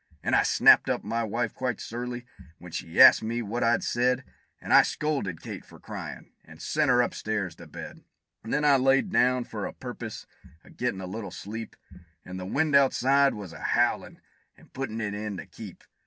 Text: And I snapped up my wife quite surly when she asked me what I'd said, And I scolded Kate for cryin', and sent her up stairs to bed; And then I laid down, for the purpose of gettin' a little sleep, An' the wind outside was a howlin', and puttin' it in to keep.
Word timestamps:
And 0.23 0.35
I 0.35 0.41
snapped 0.41 0.89
up 0.89 1.03
my 1.03 1.23
wife 1.23 1.53
quite 1.53 1.79
surly 1.79 2.25
when 2.57 2.71
she 2.71 2.99
asked 2.99 3.21
me 3.21 3.43
what 3.43 3.63
I'd 3.63 3.83
said, 3.83 4.23
And 4.59 4.73
I 4.73 4.81
scolded 4.81 5.43
Kate 5.43 5.63
for 5.63 5.79
cryin', 5.79 6.31
and 6.43 6.59
sent 6.59 6.89
her 6.89 7.03
up 7.03 7.13
stairs 7.13 7.53
to 7.57 7.67
bed; 7.67 8.03
And 8.43 8.51
then 8.51 8.65
I 8.65 8.77
laid 8.77 9.11
down, 9.11 9.43
for 9.43 9.67
the 9.67 9.73
purpose 9.73 10.25
of 10.63 10.75
gettin' 10.75 11.01
a 11.01 11.05
little 11.05 11.29
sleep, 11.29 11.75
An' 12.25 12.37
the 12.37 12.47
wind 12.47 12.75
outside 12.75 13.35
was 13.35 13.53
a 13.53 13.59
howlin', 13.61 14.19
and 14.57 14.73
puttin' 14.73 14.99
it 15.01 15.13
in 15.13 15.37
to 15.37 15.45
keep. 15.45 15.83